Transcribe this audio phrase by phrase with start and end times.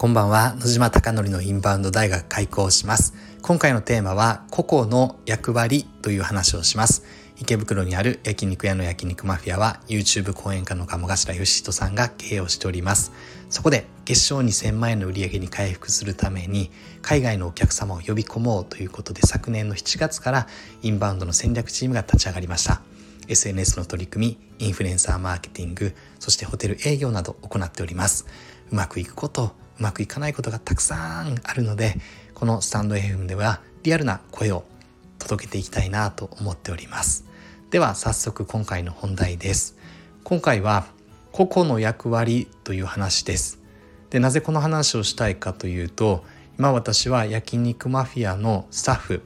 [0.00, 0.54] こんばんは。
[0.58, 3.12] 野島貴則のインバウンド大学開校します。
[3.42, 7.04] 今回のテーマは個々の役割という話をします。
[7.38, 13.12] 池袋にある焼肉屋の焼肉マフィアは YouTube 講演家の鴨頭義人さんが経営をしております。
[13.50, 16.70] そこで月賞2000万円の売り上げに回復するために
[17.02, 20.46] 海外のお客様を呼び込もうということで昨年の7月から
[20.80, 22.80] インバウンドの戦略チームが立ち上がりました。
[23.28, 28.24] SNS の取り組み、インフルエンサーマーケティング、そしてホテル営業など行っております。
[28.72, 31.96] うまくいくこと、うまくいかないことがたくさんあるので
[32.34, 34.64] このスタンド FM ではリアルな声を
[35.18, 37.24] 届けていきたいなと思っております。
[37.70, 39.78] では早速今回の本題です。
[40.22, 40.86] 今回は
[41.32, 43.58] 個々の役割という話です。
[44.10, 46.24] でなぜこの話をしたいかというと
[46.58, 49.22] 今私は焼肉マフィアのスタッフ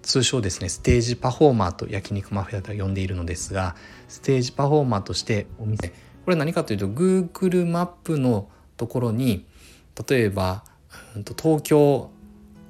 [0.00, 3.74] 通称ですねステージパフォーマーと焼肉マフィアと呼んでいるのですが
[4.08, 5.88] ステージパフォーマーとしてお店
[6.24, 9.46] これ何かというと Google マップのところに
[10.08, 10.64] 例えば
[11.16, 12.10] うん、と東京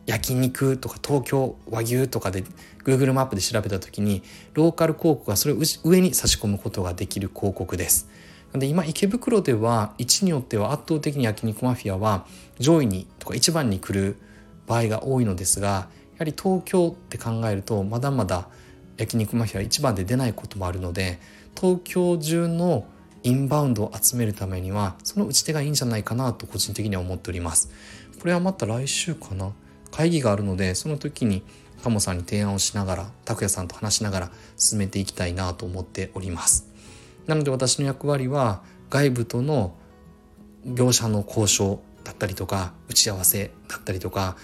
[0.06, 2.45] 焼肉とか東京和牛とかで
[2.84, 8.09] Google マップで調べた時にローカル広告がそれを上に差し込むことができる広告です。
[8.53, 12.25] で今池袋では位置によっては圧倒的に焼肉マフィアは
[12.61, 14.17] 上位にとか一番に来る
[14.69, 15.89] 場合が多いのですがや
[16.20, 18.47] はり東京って考えるとまだまだ
[18.97, 21.19] 焼肉マフィアは一番で出ないこともあるので
[21.57, 22.86] 東京中の
[23.25, 27.70] インバウンドを集めるためにはその打ち手がいいんじゃないかなと個人的には思っております。
[28.20, 29.53] これはまた来週かな？
[29.91, 31.42] 会議があるのでその時に
[31.83, 36.69] 鴨さんに提案をしながら拓也さんと話しながら進めていきたいなと思っております。
[37.27, 39.75] なので私の役割は外部との
[40.67, 44.36] 業者の交渉だったりとか打ち合わせだったりとか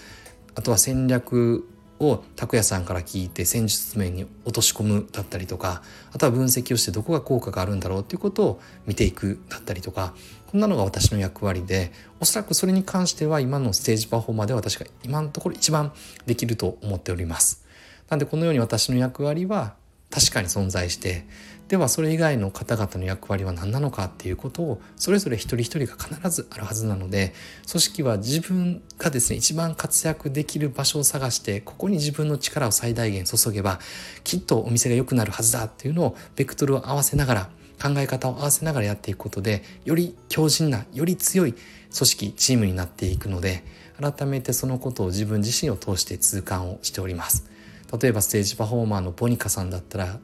[0.55, 1.67] あとは戦略
[2.01, 10.13] を拓也さんから聞いて戦術面に落とし込むだったりとかあとは分析をしてどこが効果があるんだろうっていうことを見ていくだったりとか
[10.47, 15.93] こんなのが私の役割でおそらくそれに関しては今のステージパフォーマーで私が今のところ一番
[16.25, 17.63] できると思っております。
[18.09, 19.75] なんでこのように私の役割は
[20.11, 21.25] 確かに存在して
[21.71, 27.33] ではそれ以外の方々の役割は何なのかっていうことをそれぞれ一人一人が必ずあるはずなので
[27.69, 33.79] 組織は自分がですね一番活躍できる場所を探してここに自分の力を最大限注げば
[34.25, 37.49] きっとお店が良くなるはずだっていうのをベクトルを合わせながら
[37.81, 41.63] 考え方を合わせながらやっていくことでより強靭なより強い組
[41.93, 43.63] 織チームになっていくので
[43.97, 47.49] 改めてそのことを自分自身を通して痛感をしております。
[47.99, 50.19] 例えばステージパフォーマーのボニカさんだったら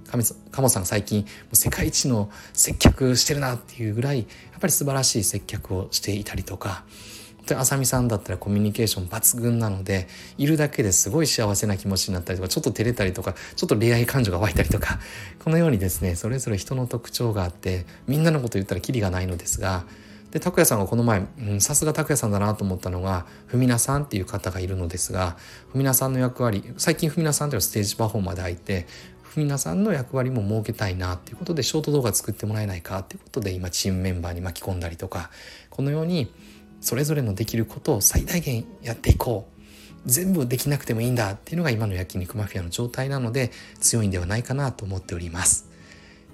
[0.51, 4.23] カモさん最近世界一の接客してるなっていうぐらいや
[4.57, 6.85] っぱり素晴らしい接客をしていたりとか。
[7.55, 10.07] あさみさんだったらコミュニケーション抜群なので
[10.37, 14.99] いるだけですごい幸せな気持ちになったりとかちょっと照れたりとかちょっと恋愛感情が湧いたりとか
[15.41, 19.85] このようにですねそれぞれ人の特徴があってみんなのこと言ったらキリがないのですが
[20.31, 21.25] で拓也さんがこの前
[21.59, 25.37] さすが拓也さんだなと思ったのがふみなさんっていう方がいるのですが
[25.71, 28.87] ふみなさんの役割最近ふみなさんというのはステージパフォーマーで入って
[29.23, 35.29] ふみなさんの役割も設けたいなっていうことでショート動画作ってもらえないかっていうことで今チームメンバーに巻き込んだりとか
[35.69, 36.31] このように
[36.81, 39.57] それぞれのできることを最大限やっていこう。
[40.05, 43.51] 全部できなくてもいいんだっていうのが今の焼肉マフィアの状態なので
[43.81, 45.67] 強いんではないかなと思っております。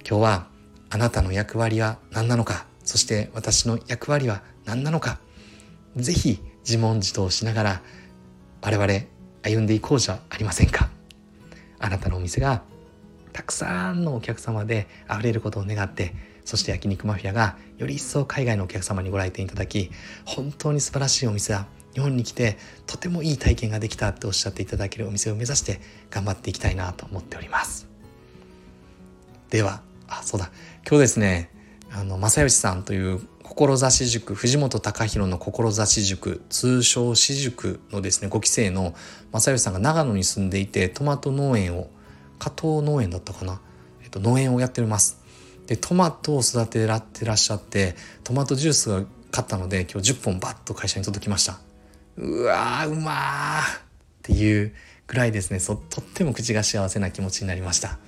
[0.07, 0.47] 今日は
[0.91, 5.19] あなたの役割は何なのかそして私の役割は何なのか。
[5.95, 7.81] ぜひ自問自答しながら
[8.61, 8.87] 我々
[9.43, 10.89] 歩んでいこうじゃありませんか。
[11.79, 12.63] あなたのお店が
[13.33, 19.91] たくさんのお客様で溢れることを願ってそして焼肉マフィアがより一層海外のお客様にご来店いただき
[20.23, 22.57] 本当に素晴らしいお店だ日本に来て
[22.87, 27.87] とてもいい体験ができたっておっしゃっていただけるお店を目指して頑張っていきたいなと思っております。
[29.49, 30.51] ではあそうだ。
[30.87, 31.52] 今日ですね
[31.95, 38.95] あの正義さんという志塾藤本隆弘の志塾通称私塾のですね5期生の
[39.31, 41.87] 正義さんが長野に住んでいてトマト農園を
[42.39, 43.61] 加藤農園だったかな、
[44.01, 45.21] えっと、農園をやっております
[45.67, 51.59] でトマトを育てらってらっしゃってトマトジュースが買ったので今日10本バッと会社に届きました
[52.17, 53.63] うわーうまっ
[54.23, 54.73] ていう
[55.05, 57.99] ぐらいですねそとっても口が幸せな気持ちになりました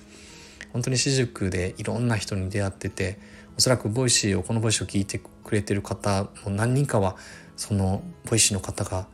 [0.72, 3.18] 本当に私塾でいろんな人に出会ってて
[3.56, 7.16] おそらくボイシーをこのボイシーを聞いてくれてる方も何人かは
[7.56, 9.06] そのボイシーの方が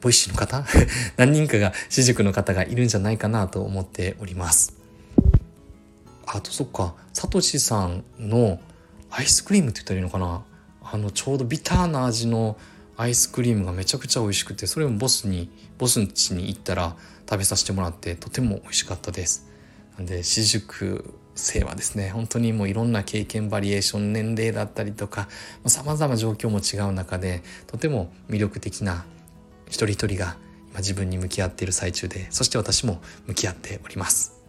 [0.00, 0.64] Voicy の方？
[1.18, 4.74] 何人かが私塾の方がいるんじゃないかなと思っております。
[6.26, 8.60] あとそっかサトシさんの
[9.10, 10.42] アイスクリームって言ったらいいのかな？
[10.82, 12.56] あのちょうどビターな味の
[12.96, 16.96] アイスクリームがめちゃくちゃ美味しくてそれもボスにボスん家に行ったら
[17.28, 19.46] 食べさせてもらってとても美味しかったです。
[19.98, 25.28] で私塾生はですね本当にもういろんな経験バリエーション年齢だったりとか
[25.66, 29.04] さまざま状況も違う中でとても魅力的な
[29.66, 30.36] 一人一人が
[30.70, 34.40] 今自分に向き合っている最中でそして私も向き合っております。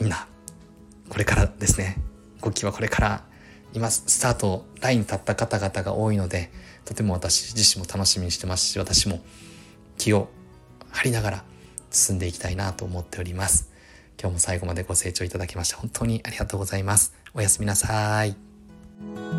[0.00, 0.26] みんな
[1.08, 1.98] これからですね
[2.42, 3.24] 動きはこれから
[3.72, 6.50] 今スタートラインに立った方々が多いので
[6.84, 9.20] とても私自身も楽しみにしてますし私も
[9.98, 10.28] 気を
[10.90, 11.44] 張りながら
[11.94, 13.70] 進んでいきたいなと思っております。
[14.20, 17.14] 今日も最後までご清聴いただきまして本当にありがとうございます。
[17.34, 19.33] おやすみなさい。